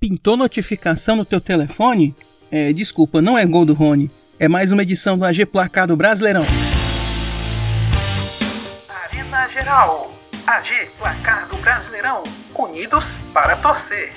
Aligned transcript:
Pintou 0.00 0.36
notificação 0.36 1.16
no 1.16 1.24
teu 1.24 1.40
telefone? 1.40 2.14
É, 2.52 2.72
desculpa, 2.72 3.20
não 3.20 3.36
é 3.36 3.44
gol 3.44 3.64
do 3.64 3.74
Rony. 3.74 4.08
É 4.38 4.46
mais 4.46 4.70
uma 4.70 4.82
edição 4.82 5.18
do 5.18 5.24
AG 5.24 5.44
Placado 5.46 5.96
Brasileirão. 5.96 6.46
Arena 8.88 9.48
Geral. 9.48 10.14
AG 10.46 10.86
Placar 10.96 11.48
do 11.48 11.56
Brasileirão. 11.56 12.22
Unidos 12.54 13.04
para 13.34 13.56
torcer. 13.56 14.12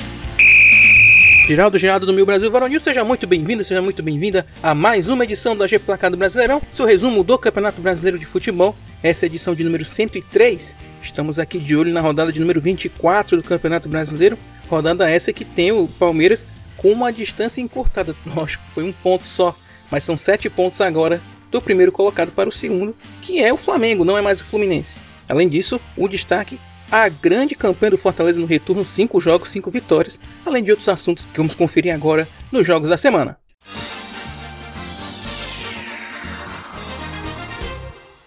Geraldo 1.48 1.80
Geraldo 1.80 2.06
do 2.06 2.14
Meu 2.14 2.28
Brasil 2.28 2.52
Varonil, 2.52 2.80
seja 2.80 3.04
muito 3.04 3.26
bem-vindo, 3.26 3.66
seja 3.66 3.82
muito 3.82 4.04
bem-vinda 4.04 4.46
a 4.62 4.76
mais 4.76 5.10
uma 5.10 5.24
edição 5.24 5.56
do 5.56 5.64
AG 5.64 5.80
Placado 5.80 6.16
Brasileirão, 6.16 6.62
seu 6.72 6.86
resumo 6.86 7.24
do 7.24 7.40
Campeonato 7.40 7.82
Brasileiro 7.82 8.20
de 8.20 8.26
Futebol. 8.28 8.76
Essa 9.02 9.26
é 9.26 9.28
a 9.28 9.30
edição 9.30 9.56
de 9.56 9.64
número 9.64 9.84
103. 9.84 10.76
Estamos 11.02 11.40
aqui 11.40 11.58
de 11.58 11.76
olho 11.76 11.92
na 11.92 12.02
rodada 12.02 12.32
de 12.32 12.40
número 12.40 12.62
24 12.62 13.36
do 13.36 13.44
Campeonato 13.44 13.90
Brasileiro. 13.90 14.38
Rodada 14.72 15.10
essa 15.10 15.34
que 15.34 15.44
tem 15.44 15.70
o 15.74 15.86
Palmeiras 16.00 16.48
com 16.78 16.94
uma 16.94 17.12
distância 17.12 17.60
encurtada. 17.60 18.16
Lógico, 18.26 18.64
foi 18.74 18.86
um 18.86 18.94
ponto 18.94 19.28
só, 19.28 19.54
mas 19.92 20.06
são 20.06 20.16
sete 20.16 20.50
pontos 20.50 20.80
agora 20.80 21.22
do 21.52 21.62
primeiro 21.62 21.92
colocado 21.92 22.32
para 22.32 22.48
o 22.48 22.52
segundo, 22.52 22.96
que 23.22 23.44
é 23.44 23.52
o 23.52 23.58
Flamengo, 23.58 24.06
não 24.06 24.18
é 24.18 24.22
mais 24.22 24.40
o 24.40 24.46
Fluminense. 24.46 25.02
Além 25.28 25.50
disso, 25.50 25.80
o 25.98 26.08
destaque 26.08 26.58
a 26.90 27.08
grande 27.10 27.54
campanha 27.54 27.92
do 27.92 27.98
Fortaleza 27.98 28.40
no 28.40 28.46
retorno, 28.46 28.84
5 28.84 29.20
jogos, 29.20 29.50
5 29.50 29.70
vitórias, 29.70 30.20
além 30.46 30.64
de 30.64 30.72
outros 30.72 30.90
assuntos 30.90 31.26
que 31.26 31.38
vamos 31.38 31.56
conferir 31.56 31.94
agora 31.94 32.28
nos 32.52 32.66
jogos 32.66 32.90
da 32.90 32.98
semana. 32.98 33.38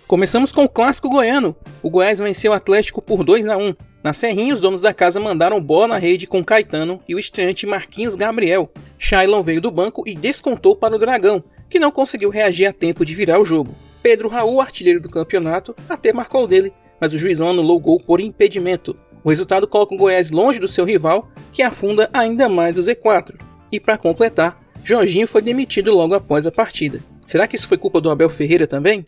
Começamos 0.07 0.53
com 0.53 0.65
o 0.65 0.69
clássico 0.69 1.09
goiano. 1.09 1.57
O 1.83 1.91
Goiás 1.91 2.19
venceu 2.19 2.53
o 2.53 2.55
Atlético 2.55 3.03
por 3.03 3.25
2 3.25 3.49
a 3.49 3.57
1. 3.57 3.75
Na 4.05 4.13
Serrinha, 4.13 4.53
os 4.53 4.61
donos 4.61 4.83
da 4.83 4.93
casa 4.93 5.19
mandaram 5.19 5.59
bola 5.59 5.89
na 5.89 5.97
rede 5.97 6.27
com 6.27 6.45
Caetano 6.45 7.01
e 7.09 7.15
o 7.15 7.19
estreante 7.19 7.65
Marquinhos 7.65 8.15
Gabriel. 8.15 8.71
Shailon 8.99 9.43
veio 9.43 9.63
do 9.63 9.71
banco 9.71 10.05
e 10.07 10.15
descontou 10.15 10.77
para 10.77 10.95
o 10.95 10.99
Dragão, 10.99 11.43
que 11.71 11.79
não 11.79 11.91
conseguiu 11.91 12.29
reagir 12.29 12.67
a 12.67 12.73
tempo 12.73 13.03
de 13.03 13.15
virar 13.15 13.41
o 13.41 13.47
jogo. 13.47 13.75
Pedro 14.03 14.29
Raul, 14.29 14.61
artilheiro 14.61 15.01
do 15.01 15.09
campeonato, 15.09 15.75
até 15.89 16.13
marcou 16.13 16.47
dele, 16.47 16.71
mas 17.01 17.15
o 17.15 17.19
juizão 17.19 17.49
anulou 17.49 17.79
o 17.79 17.81
gol 17.81 17.99
por 17.99 18.21
impedimento. 18.21 18.95
O 19.25 19.31
resultado 19.31 19.67
coloca 19.67 19.95
o 19.95 19.99
Goiás 19.99 20.31
longe 20.31 20.59
do 20.59 20.69
seu 20.69 20.85
rival, 20.85 21.31
que 21.51 21.63
afunda 21.63 22.11
ainda 22.13 22.47
mais 22.47 22.77
o 22.77 22.83
Z4. 22.83 23.37
E 23.73 23.81
para 23.81 23.97
completar, 23.97 24.63
Jorginho 24.85 25.27
foi 25.27 25.41
demitido 25.41 25.95
logo 25.95 26.13
após 26.13 26.47
a 26.47 26.53
partida. 26.53 27.01
Será 27.27 27.49
que 27.49 27.57
isso 27.57 27.67
foi 27.67 27.79
culpa 27.79 28.03
do 28.03 28.11
Abel 28.11 28.29
Ferreira 28.29 28.67
também? 28.67 29.07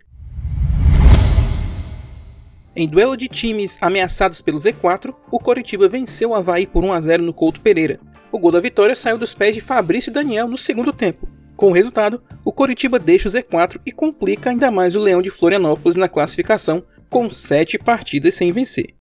Em 2.79 2.87
duelo 2.87 3.17
de 3.17 3.27
times 3.27 3.79
ameaçados 3.81 4.43
pelo 4.43 4.59
Z4, 4.59 5.15
o 5.31 5.41
Coritiba 5.41 5.89
venceu 5.89 6.29
o 6.29 6.35
Havaí 6.35 6.67
por 6.67 6.85
1 6.85 6.93
a 6.93 7.01
0 7.01 7.23
no 7.23 7.33
Couto 7.33 7.63
Pereira. 7.63 7.99
O 8.31 8.39
gol 8.39 8.53
da 8.53 8.61
vitória 8.61 8.95
saiu 8.95 9.17
dos 9.17 9.35
pés 9.35 9.55
de 9.55 9.63
Fabrício 9.63 10.13
Daniel 10.13 10.47
no 10.47 10.59
segundo 10.59 10.93
tempo. 10.93 11.27
Com 11.57 11.71
o 11.71 11.73
resultado, 11.73 12.23
o 12.45 12.53
Coritiba 12.53 12.99
deixa 12.99 13.31
o 13.31 13.33
Z4 13.33 13.81
e 13.87 13.91
complica 13.91 14.51
ainda 14.51 14.71
mais 14.71 14.95
o 14.95 15.01
Leão 15.01 15.23
de 15.23 15.31
Florianópolis 15.31 15.97
na 15.97 16.07
classificação, 16.07 16.85
com 17.09 17.31
7 17.31 17.79
partidas 17.79 18.35
sem 18.35 18.53
vencer. 18.53 18.95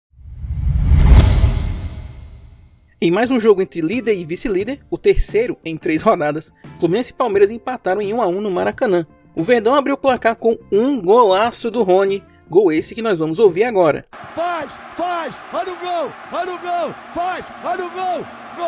Em 3.02 3.12
mais 3.12 3.30
um 3.30 3.42
jogo 3.42 3.62
entre 3.62 3.82
líder 3.82 4.16
e 4.16 4.24
vice-líder, 4.24 4.80
o 4.90 4.98
terceiro 4.98 5.58
em 5.66 5.76
três 5.76 6.02
rodadas, 6.02 6.54
Fluminense 6.80 7.12
e 7.12 7.14
Palmeiras 7.14 7.52
empataram 7.52 8.02
em 8.02 8.14
1 8.14 8.22
a 8.22 8.28
1 8.28 8.40
no 8.40 8.52
Maracanã. 8.52 9.06
O 9.36 9.44
Verdão 9.44 9.76
abriu 9.76 9.96
o 9.96 9.98
placar 9.98 10.38
com 10.38 10.58
um 10.72 11.02
golaço 11.02 11.70
do 11.70 11.84
Rony, 11.84 12.24
Gol 12.48 12.72
esse 12.72 12.94
que 12.94 13.02
nós 13.02 13.18
vamos 13.18 13.40
ouvir 13.40 13.64
agora. 13.64 14.06
Faz, 14.36 14.72
faz, 14.96 15.36
olha 15.52 15.74
o 15.74 15.80
gol, 15.80 16.12
olha 16.32 16.54
o 16.54 16.60
gol, 16.60 16.94
faz, 17.14 17.46
olha 17.64 17.86
o 17.86 17.90
gol, 17.90 18.26
gol! 18.56 18.66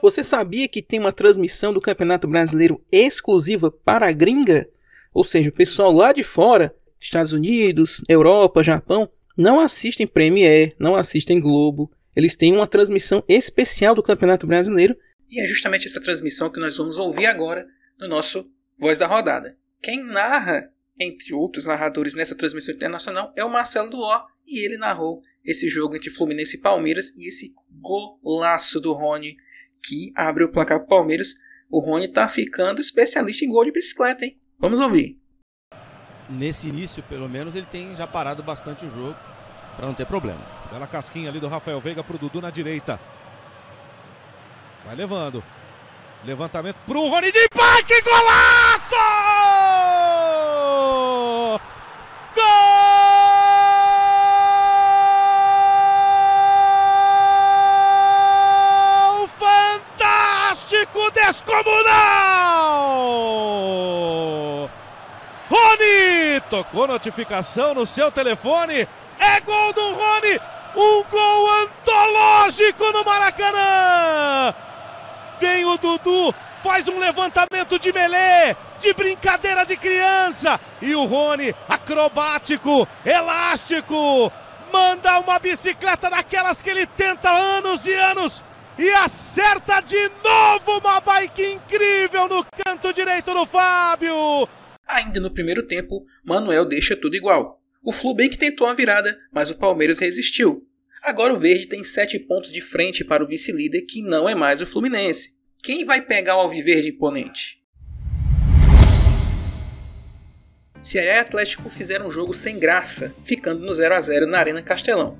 Você 0.00 0.22
sabia 0.22 0.68
que 0.68 0.82
tem 0.82 1.00
uma 1.00 1.12
transmissão 1.12 1.72
do 1.72 1.80
Campeonato 1.80 2.28
Brasileiro 2.28 2.80
exclusiva 2.92 3.70
para 3.70 4.06
a 4.06 4.12
gringa? 4.12 4.68
Ou 5.12 5.24
seja, 5.24 5.48
o 5.48 5.54
pessoal 5.54 5.90
lá 5.90 6.12
de 6.12 6.22
fora, 6.22 6.74
Estados 7.00 7.32
Unidos, 7.32 8.00
Europa, 8.08 8.62
Japão, 8.62 9.10
não 9.36 9.58
assistem 9.58 10.06
Premiere, 10.06 10.74
não 10.78 10.94
assistem 10.94 11.40
Globo. 11.40 11.90
Eles 12.14 12.36
têm 12.36 12.52
uma 12.52 12.66
transmissão 12.66 13.24
especial 13.26 13.94
do 13.94 14.02
Campeonato 14.02 14.46
Brasileiro 14.46 14.96
e 15.30 15.40
é 15.40 15.46
justamente 15.46 15.86
essa 15.86 16.00
transmissão 16.00 16.50
que 16.50 16.60
nós 16.60 16.76
vamos 16.76 16.98
ouvir 16.98 17.26
agora 17.26 17.66
no 17.98 18.08
nosso 18.08 18.50
Voz 18.78 18.98
da 18.98 19.06
Rodada. 19.06 19.56
Quem 19.82 20.02
narra, 20.02 20.72
entre 20.98 21.32
outros 21.32 21.66
narradores 21.66 22.14
nessa 22.14 22.34
transmissão 22.34 22.74
internacional, 22.74 23.32
é 23.36 23.44
o 23.44 23.50
Marcelo 23.50 23.90
Duó, 23.90 24.24
e 24.46 24.64
ele 24.64 24.76
narrou 24.76 25.22
esse 25.44 25.68
jogo 25.68 25.94
entre 25.94 26.10
Fluminense 26.10 26.56
e 26.56 26.60
Palmeiras 26.60 27.10
e 27.16 27.28
esse 27.28 27.54
golaço 27.70 28.80
do 28.80 28.92
Rony 28.92 29.36
que 29.82 30.12
abre 30.16 30.44
o 30.44 30.50
placar 30.50 30.78
para 30.80 30.88
Palmeiras. 30.88 31.34
O 31.70 31.80
Rony 31.80 32.06
está 32.06 32.28
ficando 32.28 32.80
especialista 32.80 33.44
em 33.44 33.48
gol 33.48 33.64
de 33.64 33.72
bicicleta, 33.72 34.24
hein? 34.24 34.40
Vamos 34.58 34.80
ouvir. 34.80 35.18
Nesse 36.28 36.68
início, 36.68 37.02
pelo 37.02 37.28
menos, 37.28 37.54
ele 37.54 37.66
tem 37.66 37.94
já 37.94 38.06
parado 38.06 38.42
bastante 38.42 38.86
o 38.86 38.90
jogo 38.90 39.16
para 39.76 39.86
não 39.86 39.94
ter 39.94 40.06
problema. 40.06 40.40
Bela 40.70 40.86
casquinha 40.86 41.28
ali 41.28 41.38
do 41.38 41.48
Rafael 41.48 41.80
Veiga 41.80 42.02
para 42.02 42.16
o 42.16 42.18
Dudu 42.18 42.40
na 42.40 42.50
direita. 42.50 42.98
Vai 44.84 44.96
levando. 44.96 45.42
Levantamento 46.26 46.78
pro 46.86 47.06
Rony 47.08 47.30
de 47.30 47.48
Parque, 47.50 48.00
golaço! 48.00 48.94
Gol! 52.34 52.40
Fantástico, 59.28 61.10
descomunal! 61.10 61.90
Rony 65.50 66.40
tocou 66.48 66.86
notificação 66.86 67.74
no 67.74 67.84
seu 67.84 68.10
telefone. 68.10 68.88
É 69.18 69.40
gol 69.40 69.74
do 69.74 69.92
Rony! 69.92 70.40
Um 70.74 71.04
gol 71.04 71.50
antológico 71.64 72.90
no 72.92 73.04
Maracanã! 73.04 74.54
Vem 75.44 75.62
o 75.66 75.76
Dudu, 75.76 76.34
faz 76.62 76.88
um 76.88 76.98
levantamento 76.98 77.78
de 77.78 77.92
melê, 77.92 78.56
de 78.80 78.94
brincadeira 78.94 79.62
de 79.66 79.76
criança. 79.76 80.58
E 80.80 80.94
o 80.94 81.04
Rony, 81.04 81.54
acrobático, 81.68 82.88
elástico, 83.04 84.32
manda 84.72 85.18
uma 85.18 85.38
bicicleta 85.38 86.08
daquelas 86.08 86.62
que 86.62 86.70
ele 86.70 86.86
tenta 86.86 87.30
anos 87.30 87.86
e 87.86 87.92
anos. 87.92 88.42
E 88.78 88.88
acerta 88.88 89.82
de 89.82 90.10
novo 90.24 90.78
uma 90.78 90.98
bike 90.98 91.44
incrível 91.44 92.26
no 92.26 92.46
canto 92.64 92.90
direito 92.94 93.34
do 93.34 93.44
Fábio. 93.44 94.48
Ainda 94.88 95.20
no 95.20 95.30
primeiro 95.30 95.66
tempo, 95.66 96.02
Manuel 96.24 96.64
deixa 96.64 96.96
tudo 96.96 97.16
igual. 97.16 97.60
O 97.82 97.92
Flu 97.92 98.14
bem 98.14 98.30
que 98.30 98.38
tentou 98.38 98.66
a 98.66 98.72
virada, 98.72 99.14
mas 99.30 99.50
o 99.50 99.58
Palmeiras 99.58 99.98
resistiu. 99.98 100.66
Agora 101.02 101.34
o 101.34 101.38
Verde 101.38 101.66
tem 101.66 101.84
7 101.84 102.18
pontos 102.20 102.50
de 102.50 102.62
frente 102.62 103.04
para 103.04 103.22
o 103.22 103.28
vice-líder, 103.28 103.82
que 103.82 104.00
não 104.00 104.26
é 104.26 104.34
mais 104.34 104.62
o 104.62 104.66
Fluminense. 104.66 105.33
Quem 105.64 105.82
vai 105.82 106.02
pegar 106.02 106.36
o 106.36 106.40
Alviverde 106.40 106.90
imponente? 106.90 107.58
Ceará 110.82 111.14
e 111.14 111.18
Atlético 111.20 111.70
fizeram 111.70 112.08
um 112.08 112.10
jogo 112.10 112.34
sem 112.34 112.58
graça, 112.58 113.14
ficando 113.24 113.64
no 113.64 113.74
0 113.74 113.94
a 113.94 114.00
0 114.02 114.26
na 114.26 114.38
Arena 114.38 114.60
Castelão. 114.60 115.16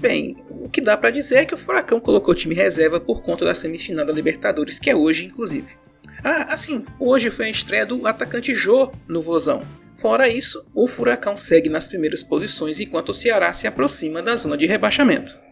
Bem, 0.00 0.34
o 0.50 0.68
que 0.68 0.80
dá 0.80 0.96
para 0.96 1.12
dizer 1.12 1.36
é 1.36 1.44
que 1.44 1.54
o 1.54 1.56
Furacão 1.56 2.00
colocou 2.00 2.32
o 2.32 2.36
time 2.36 2.52
reserva 2.52 2.98
por 2.98 3.22
conta 3.22 3.44
da 3.44 3.54
semifinal 3.54 4.04
da 4.04 4.12
Libertadores, 4.12 4.80
que 4.80 4.90
é 4.90 4.96
hoje, 4.96 5.24
inclusive. 5.24 5.76
Ah, 6.24 6.52
assim, 6.52 6.84
hoje 6.98 7.30
foi 7.30 7.46
a 7.46 7.50
estreia 7.50 7.86
do 7.86 8.08
atacante 8.08 8.56
Jô 8.56 8.92
no 9.06 9.22
Vozão. 9.22 9.64
Fora 9.94 10.28
isso, 10.28 10.66
o 10.74 10.88
Furacão 10.88 11.36
segue 11.36 11.68
nas 11.68 11.86
primeiras 11.86 12.24
posições 12.24 12.80
enquanto 12.80 13.10
o 13.10 13.14
Ceará 13.14 13.52
se 13.52 13.68
aproxima 13.68 14.20
da 14.20 14.34
zona 14.34 14.56
de 14.56 14.66
rebaixamento. 14.66 15.45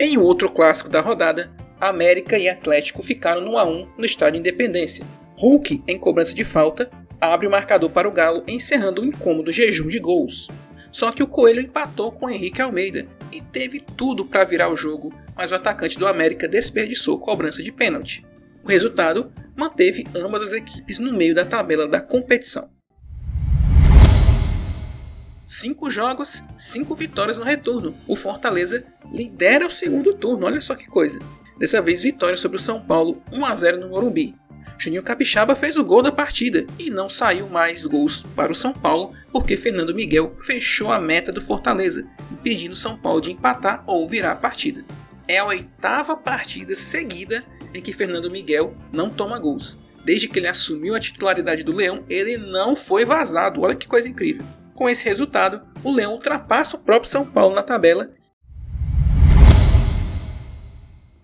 Em 0.00 0.16
outro 0.16 0.48
clássico 0.48 0.88
da 0.88 1.00
rodada, 1.00 1.50
América 1.80 2.38
e 2.38 2.48
Atlético 2.48 3.02
ficaram 3.02 3.40
no 3.40 3.54
1 3.54 3.58
a 3.58 3.64
1 3.64 3.88
no 3.98 4.04
estádio 4.04 4.38
Independência. 4.38 5.04
Hulk, 5.36 5.82
em 5.88 5.98
cobrança 5.98 6.32
de 6.32 6.44
falta, 6.44 6.88
abre 7.20 7.48
o 7.48 7.50
marcador 7.50 7.90
para 7.90 8.08
o 8.08 8.12
Galo, 8.12 8.44
encerrando 8.46 9.02
um 9.02 9.06
incômodo 9.06 9.52
jejum 9.52 9.88
de 9.88 9.98
gols. 9.98 10.48
Só 10.92 11.10
que 11.10 11.22
o 11.22 11.26
Coelho 11.26 11.60
empatou 11.60 12.12
com 12.12 12.26
o 12.26 12.30
Henrique 12.30 12.62
Almeida 12.62 13.08
e 13.32 13.42
teve 13.42 13.84
tudo 13.96 14.24
para 14.24 14.44
virar 14.44 14.68
o 14.68 14.76
jogo, 14.76 15.12
mas 15.36 15.50
o 15.50 15.56
atacante 15.56 15.98
do 15.98 16.06
América 16.06 16.46
desperdiçou 16.46 17.18
cobrança 17.18 17.60
de 17.60 17.72
pênalti. 17.72 18.24
O 18.64 18.68
resultado 18.68 19.32
manteve 19.56 20.06
ambas 20.14 20.42
as 20.42 20.52
equipes 20.52 21.00
no 21.00 21.12
meio 21.12 21.34
da 21.34 21.44
tabela 21.44 21.88
da 21.88 22.00
competição. 22.00 22.70
Cinco 25.50 25.90
jogos, 25.90 26.42
cinco 26.58 26.94
vitórias 26.94 27.38
no 27.38 27.42
retorno. 27.42 27.96
O 28.06 28.14
Fortaleza 28.14 28.84
lidera 29.10 29.66
o 29.66 29.70
segundo 29.70 30.12
turno, 30.12 30.44
olha 30.44 30.60
só 30.60 30.74
que 30.74 30.86
coisa. 30.86 31.18
Dessa 31.58 31.80
vez, 31.80 32.02
vitória 32.02 32.36
sobre 32.36 32.58
o 32.58 32.60
São 32.60 32.82
Paulo 32.82 33.22
1 33.32 33.46
a 33.46 33.56
0 33.56 33.80
no 33.80 33.88
Morumbi. 33.88 34.36
Juninho 34.78 35.02
Capixaba 35.02 35.56
fez 35.56 35.78
o 35.78 35.84
gol 35.84 36.02
da 36.02 36.12
partida 36.12 36.66
e 36.78 36.90
não 36.90 37.08
saiu 37.08 37.48
mais 37.48 37.86
gols 37.86 38.20
para 38.36 38.52
o 38.52 38.54
São 38.54 38.74
Paulo 38.74 39.14
porque 39.32 39.56
Fernando 39.56 39.94
Miguel 39.94 40.34
fechou 40.36 40.92
a 40.92 41.00
meta 41.00 41.32
do 41.32 41.40
Fortaleza, 41.40 42.06
impedindo 42.30 42.74
o 42.74 42.76
São 42.76 42.98
Paulo 42.98 43.22
de 43.22 43.32
empatar 43.32 43.82
ou 43.86 44.06
virar 44.06 44.32
a 44.32 44.36
partida. 44.36 44.84
É 45.26 45.38
a 45.38 45.46
oitava 45.46 46.14
partida 46.14 46.76
seguida 46.76 47.42
em 47.72 47.80
que 47.80 47.94
Fernando 47.94 48.30
Miguel 48.30 48.76
não 48.92 49.08
toma 49.08 49.38
gols. 49.38 49.78
Desde 50.04 50.28
que 50.28 50.38
ele 50.38 50.48
assumiu 50.48 50.94
a 50.94 51.00
titularidade 51.00 51.62
do 51.62 51.72
Leão, 51.72 52.04
ele 52.06 52.36
não 52.36 52.76
foi 52.76 53.06
vazado. 53.06 53.62
Olha 53.62 53.74
que 53.74 53.88
coisa 53.88 54.06
incrível. 54.06 54.44
Com 54.78 54.88
esse 54.88 55.04
resultado, 55.06 55.60
o 55.82 55.92
Leão 55.92 56.12
ultrapassa 56.12 56.76
o 56.76 56.78
próprio 56.78 57.10
São 57.10 57.26
Paulo 57.26 57.52
na 57.52 57.64
tabela 57.64 58.10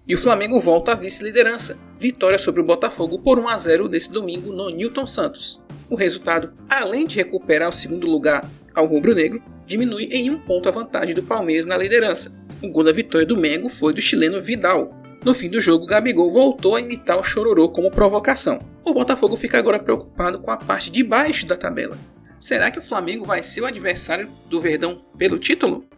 e 0.08 0.12
o 0.12 0.18
Flamengo 0.18 0.58
volta 0.58 0.90
à 0.90 0.96
vice-liderança. 0.96 1.78
Vitória 1.96 2.36
sobre 2.36 2.60
o 2.60 2.66
Botafogo 2.66 3.20
por 3.20 3.38
1 3.38 3.48
a 3.48 3.56
0 3.56 3.88
nesse 3.88 4.10
domingo 4.10 4.52
no 4.52 4.70
Newton 4.70 5.06
Santos. 5.06 5.62
O 5.88 5.94
resultado, 5.94 6.52
além 6.68 7.06
de 7.06 7.14
recuperar 7.14 7.68
o 7.68 7.72
segundo 7.72 8.08
lugar 8.08 8.50
ao 8.74 8.86
rubro-negro, 8.86 9.40
diminui 9.64 10.06
em 10.10 10.32
um 10.32 10.40
ponto 10.40 10.68
a 10.68 10.72
vantagem 10.72 11.14
do 11.14 11.22
Palmeiras 11.22 11.64
na 11.64 11.78
liderança. 11.78 12.36
O 12.60 12.72
gol 12.72 12.82
da 12.82 12.90
vitória 12.90 13.24
do 13.24 13.36
Mengo 13.36 13.68
foi 13.68 13.94
do 13.94 14.02
chileno 14.02 14.42
Vidal. 14.42 14.92
No 15.24 15.32
fim 15.32 15.48
do 15.48 15.60
jogo, 15.60 15.86
Gabigol 15.86 16.32
voltou 16.32 16.74
a 16.74 16.80
imitar 16.80 17.20
o 17.20 17.22
chororô 17.22 17.68
como 17.68 17.92
provocação. 17.92 18.58
O 18.84 18.92
Botafogo 18.92 19.36
fica 19.36 19.58
agora 19.58 19.78
preocupado 19.78 20.40
com 20.40 20.50
a 20.50 20.56
parte 20.56 20.90
de 20.90 21.04
baixo 21.04 21.46
da 21.46 21.56
tabela. 21.56 21.96
Será 22.44 22.70
que 22.70 22.78
o 22.78 22.82
Flamengo 22.82 23.24
vai 23.24 23.42
ser 23.42 23.62
o 23.62 23.66
adversário 23.66 24.30
do 24.50 24.60
Verdão 24.60 25.02
pelo 25.16 25.38
título? 25.38 25.88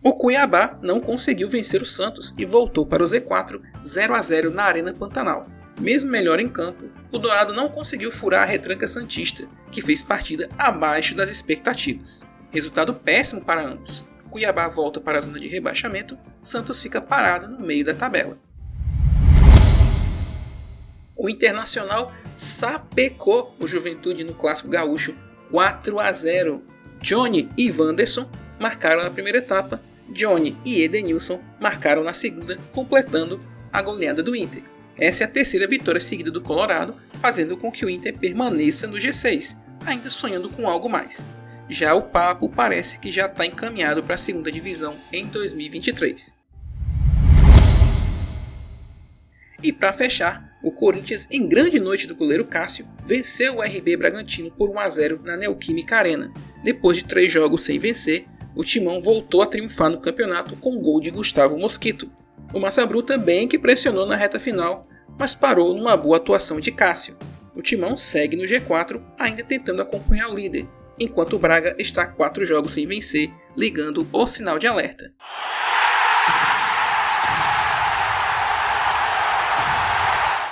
O 0.00 0.14
Cuiabá 0.14 0.78
não 0.80 1.00
conseguiu 1.00 1.48
vencer 1.48 1.82
o 1.82 1.84
Santos 1.84 2.32
e 2.38 2.46
voltou 2.46 2.86
para 2.86 3.02
o 3.02 3.06
Z4 3.06 3.60
0 3.82 4.14
a 4.14 4.22
0 4.22 4.52
na 4.52 4.62
Arena 4.62 4.94
Pantanal. 4.94 5.48
Mesmo 5.80 6.08
melhor 6.08 6.38
em 6.38 6.48
campo, 6.48 6.92
o 7.10 7.18
Dourado 7.18 7.52
não 7.52 7.68
conseguiu 7.68 8.12
furar 8.12 8.44
a 8.44 8.46
retranca 8.46 8.86
Santista, 8.86 9.48
que 9.72 9.82
fez 9.82 10.00
partida 10.00 10.48
abaixo 10.56 11.16
das 11.16 11.28
expectativas. 11.28 12.24
Resultado 12.52 12.94
péssimo 12.94 13.44
para 13.44 13.66
ambos. 13.66 14.04
Cuiabá 14.30 14.68
volta 14.68 15.00
para 15.00 15.18
a 15.18 15.20
zona 15.20 15.40
de 15.40 15.48
rebaixamento, 15.48 16.16
Santos 16.40 16.80
fica 16.80 17.00
parado 17.00 17.48
no 17.48 17.66
meio 17.66 17.84
da 17.84 17.94
tabela. 17.94 18.38
O 21.16 21.28
Internacional 21.28 22.12
sapecou 22.34 23.54
o 23.58 23.66
Juventude 23.66 24.24
no 24.24 24.34
Clássico 24.34 24.70
Gaúcho 24.70 25.14
4 25.50 26.00
a 26.00 26.12
0. 26.12 26.62
Johnny 27.00 27.48
e 27.58 27.70
Wanderson 27.70 28.30
marcaram 28.60 29.02
na 29.02 29.10
primeira 29.10 29.38
etapa 29.38 29.82
Johnny 30.12 30.56
e 30.64 30.82
Edenilson 30.82 31.40
marcaram 31.60 32.04
na 32.04 32.14
segunda, 32.14 32.58
completando 32.72 33.40
a 33.72 33.82
goleada 33.82 34.22
do 34.22 34.36
Inter. 34.36 34.62
Essa 34.96 35.24
é 35.24 35.26
a 35.26 35.30
terceira 35.30 35.66
vitória 35.66 36.00
seguida 36.00 36.30
do 36.30 36.42
Colorado, 36.42 36.96
fazendo 37.14 37.56
com 37.56 37.72
que 37.72 37.84
o 37.84 37.90
Inter 37.90 38.18
permaneça 38.18 38.86
no 38.86 38.98
G6, 38.98 39.56
ainda 39.84 40.10
sonhando 40.10 40.50
com 40.50 40.68
algo 40.68 40.88
mais. 40.88 41.26
Já 41.68 41.94
o 41.94 42.02
Papo 42.02 42.48
parece 42.48 42.98
que 42.98 43.10
já 43.10 43.26
está 43.26 43.46
encaminhado 43.46 44.02
para 44.02 44.16
a 44.16 44.18
segunda 44.18 44.52
divisão 44.52 44.96
em 45.12 45.26
2023. 45.26 46.41
E 49.62 49.72
para 49.72 49.92
fechar, 49.92 50.52
o 50.62 50.72
Corinthians, 50.72 51.28
em 51.30 51.48
grande 51.48 51.78
noite 51.78 52.06
do 52.06 52.14
goleiro 52.14 52.44
Cássio, 52.44 52.88
venceu 53.04 53.56
o 53.56 53.62
RB 53.62 53.96
Bragantino 53.96 54.50
por 54.50 54.70
1 54.70 54.78
a 54.78 54.88
0 54.88 55.20
na 55.24 55.36
Neoquímica 55.36 55.96
Arena. 55.96 56.32
Depois 56.64 56.98
de 56.98 57.04
três 57.04 57.32
jogos 57.32 57.62
sem 57.62 57.78
vencer, 57.78 58.26
o 58.54 58.64
Timão 58.64 59.02
voltou 59.02 59.42
a 59.42 59.46
triunfar 59.46 59.90
no 59.90 60.00
campeonato 60.00 60.56
com 60.56 60.76
o 60.76 60.80
gol 60.80 61.00
de 61.00 61.10
Gustavo 61.10 61.58
Mosquito. 61.58 62.10
O 62.52 62.60
Massabru 62.60 63.02
também 63.02 63.48
que 63.48 63.58
pressionou 63.58 64.06
na 64.06 64.16
reta 64.16 64.38
final, 64.38 64.86
mas 65.18 65.34
parou 65.34 65.74
numa 65.74 65.96
boa 65.96 66.16
atuação 66.16 66.60
de 66.60 66.70
Cássio. 66.70 67.16
O 67.54 67.62
Timão 67.62 67.96
segue 67.96 68.36
no 68.36 68.44
G4, 68.44 69.02
ainda 69.18 69.42
tentando 69.42 69.82
acompanhar 69.82 70.28
o 70.28 70.34
líder, 70.34 70.66
enquanto 70.98 71.34
o 71.34 71.38
Braga 71.38 71.74
está 71.78 72.06
quatro 72.06 72.44
jogos 72.44 72.72
sem 72.72 72.86
vencer, 72.86 73.32
ligando 73.56 74.06
o 74.12 74.26
sinal 74.26 74.58
de 74.58 74.66
alerta. 74.66 75.12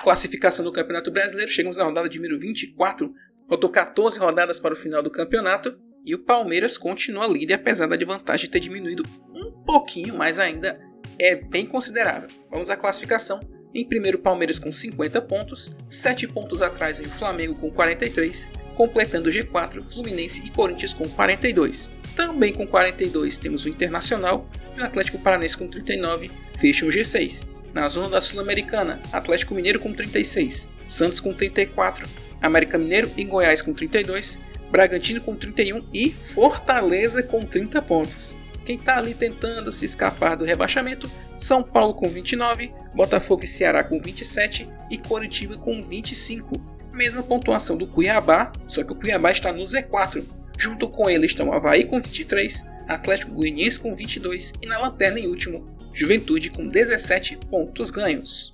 Classificação 0.03 0.65
do 0.65 0.73
Campeonato 0.73 1.11
Brasileiro, 1.11 1.51
chegamos 1.51 1.79
à 1.79 1.85
rodada 1.85 2.09
de 2.09 2.17
número 2.17 2.39
24, 2.39 3.13
faltou 3.49 3.71
14 3.71 4.19
rodadas 4.19 4.59
para 4.59 4.73
o 4.73 4.77
final 4.77 5.03
do 5.03 5.11
campeonato, 5.11 5.79
e 6.05 6.15
o 6.15 6.19
Palmeiras 6.19 6.79
continua 6.79 7.27
líder, 7.27 7.55
apesar 7.55 7.87
da 7.87 8.05
vantagem 8.05 8.49
ter 8.49 8.61
diminuído 8.61 9.05
um 9.35 9.53
pouquinho, 9.65 10.17
mas 10.17 10.39
ainda 10.39 10.81
é 11.19 11.35
bem 11.35 11.67
considerável. 11.67 12.29
Vamos 12.51 12.71
à 12.71 12.77
classificação. 12.77 13.41
Em 13.75 13.87
primeiro, 13.87 14.19
Palmeiras 14.19 14.59
com 14.59 14.73
50 14.73 15.21
pontos, 15.23 15.77
7 15.89 16.27
pontos 16.29 16.63
atrás 16.63 16.99
vem 16.99 17.07
o 17.07 17.11
Flamengo 17.11 17.55
com 17.55 17.71
43, 17.71 18.49
completando 18.75 19.29
o 19.29 19.33
G4, 19.33 19.83
Fluminense 19.83 20.43
e 20.47 20.51
Corinthians 20.51 20.95
com 20.95 21.09
42. 21.09 21.91
Também 22.17 22.53
com 22.53 22.67
42 22.67 23.37
temos 23.37 23.65
o 23.65 23.69
Internacional 23.69 24.49
e 24.77 24.81
o 24.81 24.85
Atlético 24.85 25.19
Paranense 25.19 25.57
com 25.57 25.69
39, 25.69 26.31
fecham 26.59 26.89
o 26.89 26.91
G6. 26.91 27.47
Na 27.73 27.89
zona 27.89 28.09
da 28.09 28.21
Sul-Americana, 28.21 29.01
Atlético 29.13 29.55
Mineiro 29.55 29.79
com 29.79 29.93
36, 29.93 30.69
Santos 30.89 31.21
com 31.21 31.33
34, 31.33 32.07
América 32.43 32.77
Mineiro 32.77 33.11
e 33.17 33.25
Goiás 33.25 33.63
com 33.63 33.73
32, 33.73 34.39
Bragantino 34.71 35.21
com 35.21 35.37
31 35.37 35.85
e 35.93 36.11
Fortaleza 36.11 37.23
com 37.23 37.45
30 37.45 37.81
pontos. 37.83 38.37
Quem 38.65 38.77
está 38.77 38.99
ali 38.99 39.15
tentando 39.15 39.71
se 39.73 39.85
escapar 39.85 40.37
do 40.37 40.45
rebaixamento, 40.45 41.11
São 41.39 41.63
Paulo 41.63 41.95
com 41.95 42.09
29, 42.09 42.73
Botafogo 42.95 43.45
e 43.45 43.49
Ceará 43.49 43.85
com 43.85 44.01
27 44.01 44.69
e 44.91 44.99
Coritiba 44.99 45.57
com 45.57 45.83
25. 45.83 46.61
Mesma 46.93 47.23
pontuação 47.23 47.77
do 47.77 47.87
Cuiabá, 47.87 48.53
só 48.67 48.83
que 48.83 48.93
o 48.93 48.97
Cuiabá 48.97 49.31
está 49.31 49.53
no 49.53 49.63
Z4. 49.63 50.25
Junto 50.59 50.89
com 50.89 51.09
ele 51.09 51.27
estão 51.27 51.53
Havaí 51.53 51.85
com 51.85 52.01
23, 52.01 52.67
Atlético 52.87 53.33
Goianiense 53.33 53.81
com 53.81 53.95
22 53.95 54.53
e 54.61 54.67
na 54.67 54.79
lanterna 54.79 55.19
em 55.19 55.27
último, 55.27 55.67
Juventude 55.93 56.51
com 56.51 56.69
17 56.69 57.39
pontos 57.49 57.91
ganhos. 57.91 58.53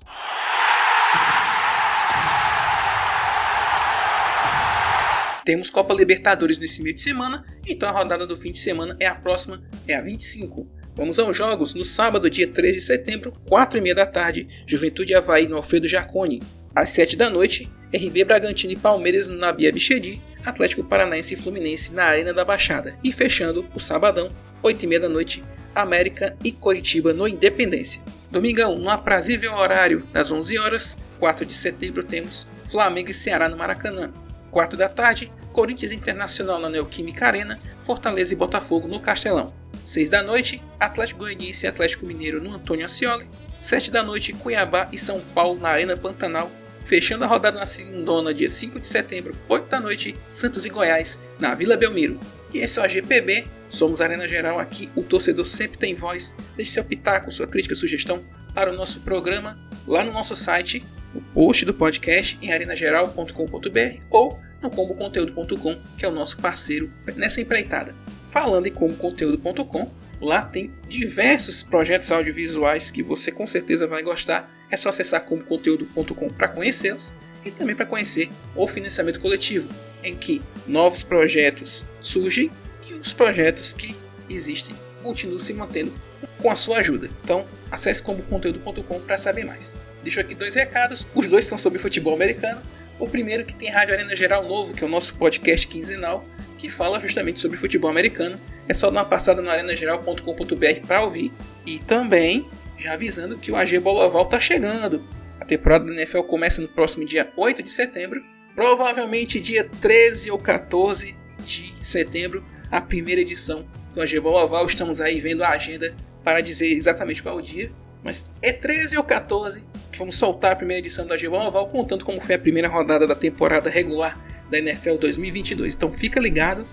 Temos 5.45 5.69
Copa 5.69 5.93
Libertadores 5.93 6.59
nesse 6.59 6.83
meio 6.83 6.93
de 6.93 7.01
semana, 7.01 7.45
então 7.65 7.87
a 7.87 7.91
rodada 7.91 8.27
do 8.27 8.35
fim 8.35 8.51
de 8.51 8.59
semana 8.59 8.97
é 8.99 9.05
a 9.07 9.15
próxima, 9.15 9.63
é 9.87 9.95
a 9.95 10.01
25. 10.01 10.67
Vamos 10.93 11.19
aos 11.19 11.37
jogos. 11.37 11.73
No 11.73 11.85
sábado, 11.85 12.29
dia 12.29 12.47
13 12.47 12.77
de 12.77 12.83
setembro, 12.83 13.31
4 13.47 13.77
e 13.77 13.81
meia 13.81 13.95
da 13.95 14.05
tarde, 14.05 14.47
Juventude 14.67 15.13
Havaí 15.13 15.47
no 15.47 15.55
Alfredo 15.55 15.87
Jaconi. 15.87 16.41
Às 16.75 16.89
7 16.89 17.15
da 17.15 17.29
noite, 17.29 17.71
RB 17.93 18.25
Bragantino 18.25 18.73
e 18.73 18.75
Palmeiras 18.75 19.27
no 19.27 19.37
Nabia 19.37 19.71
Bichedi, 19.71 20.21
Atlético 20.43 20.83
Paranaense 20.83 21.35
e 21.35 21.37
Fluminense 21.37 21.93
na 21.93 22.03
Arena 22.03 22.33
da 22.33 22.43
Baixada. 22.43 22.97
E 23.03 23.13
fechando 23.13 23.65
o 23.73 23.79
sabadão, 23.79 24.29
8 24.61 24.83
e 24.83 24.87
meia 24.87 25.01
da 25.01 25.09
noite, 25.09 25.43
América 25.81 26.35
e 26.43 26.51
Coritiba 26.51 27.13
no 27.13 27.27
Independência. 27.27 28.01
Domingão, 28.29 28.77
no 28.77 28.89
aprazível 28.89 29.53
horário 29.53 30.05
das 30.11 30.31
11 30.31 30.57
horas, 30.59 30.97
4 31.19 31.45
de 31.45 31.53
setembro, 31.53 32.03
temos 32.03 32.47
Flamengo 32.65 33.09
e 33.09 33.13
Ceará 33.13 33.47
no 33.47 33.57
Maracanã. 33.57 34.11
4 34.51 34.77
da 34.77 34.89
tarde, 34.89 35.31
Corinthians 35.53 35.91
Internacional 35.91 36.59
na 36.59 36.69
Neoquímica 36.69 37.25
Arena, 37.25 37.59
Fortaleza 37.79 38.33
e 38.33 38.37
Botafogo 38.37 38.87
no 38.87 38.99
Castelão. 38.99 39.53
6 39.81 40.09
da 40.09 40.21
noite, 40.21 40.61
Atlético 40.79 41.21
Goianiense 41.21 41.65
e 41.65 41.69
Atlético 41.69 42.05
Mineiro 42.05 42.43
no 42.43 42.53
Antônio 42.53 42.85
Ascioli. 42.85 43.29
7 43.57 43.89
da 43.89 44.03
noite, 44.03 44.33
Cuiabá 44.33 44.89
e 44.91 44.99
São 44.99 45.19
Paulo 45.33 45.59
na 45.59 45.69
Arena 45.69 45.97
Pantanal. 45.97 46.51
Fechando 46.83 47.23
a 47.23 47.27
rodada 47.27 47.59
na 47.59 47.65
segunda, 47.65 48.33
dia 48.33 48.49
5 48.49 48.79
de 48.79 48.87
setembro, 48.87 49.35
8 49.49 49.67
da 49.67 49.79
noite, 49.79 50.13
Santos 50.29 50.65
e 50.65 50.69
Goiás 50.69 51.19
na 51.39 51.53
Vila 51.55 51.75
Belmiro. 51.75 52.19
E 52.53 52.59
esse 52.59 52.79
é 52.79 52.81
o 52.81 52.85
AGPB, 52.85 53.47
somos 53.69 54.01
Arena 54.01 54.27
Geral 54.27 54.59
aqui, 54.59 54.89
o 54.95 55.03
torcedor 55.03 55.45
sempre 55.45 55.77
tem 55.77 55.95
voz. 55.95 56.35
Deixe 56.55 56.71
seu 56.71 56.83
pitaco, 56.83 57.31
sua 57.31 57.47
crítica, 57.47 57.75
sugestão 57.75 58.23
para 58.53 58.71
o 58.71 58.75
nosso 58.75 59.01
programa 59.01 59.59
lá 59.87 60.03
no 60.03 60.11
nosso 60.11 60.35
site, 60.35 60.85
no 61.13 61.21
post 61.21 61.63
do 61.65 61.73
podcast 61.73 62.37
em 62.41 62.51
arenageral.com.br 62.51 64.01
ou 64.11 64.39
no 64.61 64.69
comboconteúdo.com, 64.69 65.79
que 65.97 66.05
é 66.05 66.09
o 66.09 66.11
nosso 66.11 66.37
parceiro 66.37 66.91
nessa 67.15 67.39
empreitada. 67.39 67.95
Falando 68.25 68.67
em 68.67 68.71
comboconteúdo.com, 68.71 69.91
lá 70.19 70.41
tem 70.41 70.73
diversos 70.87 71.63
projetos 71.63 72.11
audiovisuais 72.11 72.91
que 72.91 73.03
você 73.03 73.31
com 73.31 73.45
certeza 73.45 73.87
vai 73.87 74.01
gostar. 74.03 74.51
É 74.69 74.75
só 74.75 74.89
acessar 74.89 75.23
comboconteúdo.com 75.23 76.29
para 76.29 76.49
conhecê-los 76.49 77.13
e 77.45 77.51
também 77.51 77.75
para 77.75 77.85
conhecer 77.85 78.29
o 78.55 78.67
financiamento 78.67 79.19
coletivo. 79.19 79.69
em 80.03 80.15
que 80.15 80.41
novos 80.67 81.03
projetos 81.03 81.85
surgem 81.99 82.51
e 82.89 82.93
os 82.93 83.13
projetos 83.13 83.73
que 83.73 83.95
existem 84.29 84.75
continuam 85.03 85.39
se 85.39 85.53
mantendo 85.53 85.93
com 86.39 86.49
a 86.49 86.55
sua 86.55 86.79
ajuda. 86.79 87.09
Então, 87.23 87.47
acesse 87.71 88.01
comboconteúdo.com 88.03 88.99
para 88.99 89.17
saber 89.17 89.45
mais. 89.45 89.75
Deixo 90.03 90.19
aqui 90.19 90.35
dois 90.35 90.55
recados, 90.55 91.07
os 91.13 91.27
dois 91.27 91.45
são 91.45 91.57
sobre 91.57 91.79
futebol 91.79 92.13
americano. 92.13 92.61
O 92.99 93.07
primeiro 93.07 93.45
que 93.45 93.55
tem 93.55 93.69
Rádio 93.69 93.93
Arena 93.93 94.15
Geral 94.15 94.47
Novo, 94.47 94.73
que 94.73 94.83
é 94.83 94.87
o 94.87 94.89
nosso 94.89 95.15
podcast 95.15 95.67
quinzenal, 95.67 96.25
que 96.57 96.69
fala 96.69 96.99
justamente 96.99 97.39
sobre 97.39 97.57
futebol 97.57 97.89
americano. 97.89 98.39
É 98.67 98.73
só 98.73 98.89
dar 98.89 99.01
uma 99.01 99.05
passada 99.05 99.41
no 99.41 99.49
arenageral.com.br 99.49 100.87
para 100.87 101.03
ouvir. 101.03 101.31
E 101.65 101.79
também, 101.79 102.49
já 102.77 102.93
avisando 102.93 103.37
que 103.37 103.51
o 103.51 103.55
AG 103.55 103.79
Boloval 103.79 104.23
está 104.23 104.39
chegando. 104.39 105.07
A 105.39 105.45
temporada 105.45 105.85
da 105.85 105.93
NFL 105.93 106.21
começa 106.21 106.61
no 106.61 106.67
próximo 106.67 107.05
dia 107.05 107.31
8 107.37 107.61
de 107.61 107.69
setembro. 107.69 108.23
Provavelmente 108.55 109.39
dia 109.39 109.69
13 109.81 110.31
ou 110.31 110.39
14 110.39 111.15
de 111.45 111.73
setembro, 111.83 112.43
a 112.71 112.81
primeira 112.81 113.21
edição 113.21 113.65
do 113.93 114.01
AG 114.01 114.19
Boloval. 114.19 114.65
Estamos 114.65 115.01
aí 115.01 115.19
vendo 115.19 115.43
a 115.43 115.49
agenda 115.49 115.95
para 116.23 116.41
dizer 116.41 116.67
exatamente 116.67 117.23
qual 117.23 117.35
é 117.35 117.37
o 117.39 117.41
dia. 117.41 117.71
Mas 118.03 118.31
é 118.41 118.53
13 118.53 118.97
ou 118.97 119.03
14 119.03 119.65
que 119.91 119.99
vamos 119.99 120.15
soltar 120.15 120.51
a 120.51 120.55
primeira 120.55 120.79
edição 120.79 121.05
do 121.05 121.13
AG 121.13 121.27
Boloval, 121.27 121.67
contando 121.67 122.05
como 122.05 122.21
foi 122.21 122.35
a 122.35 122.39
primeira 122.39 122.67
rodada 122.67 123.07
da 123.07 123.15
temporada 123.15 123.69
regular 123.69 124.19
da 124.49 124.57
NFL 124.59 124.95
2022. 124.97 125.73
Então 125.73 125.91
fica 125.91 126.19
ligado. 126.19 126.67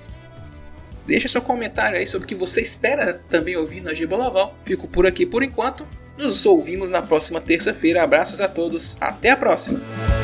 Deixa 1.07 1.29
seu 1.29 1.43
comentário 1.43 1.99
aí 1.99 2.07
sobre 2.07 2.25
o 2.25 2.29
que 2.29 2.35
você 2.35 2.61
espera 2.61 3.15
também 3.29 3.57
ouvir 3.57 3.81
no 3.81 3.91
AG 3.91 4.07
Boloval. 4.07 4.57
Fico 4.61 4.89
por 4.89 5.07
aqui 5.07 5.27
por 5.27 5.43
enquanto. 5.43 5.89
Nos 6.17 6.47
ouvimos 6.47 6.91
na 6.91 7.03
próxima 7.03 7.41
terça-feira. 7.41 8.03
Abraços 8.03 8.41
a 8.41 8.49
todos. 8.49 8.97
Até 9.01 9.31
a 9.31 9.37
próxima. 9.37 10.24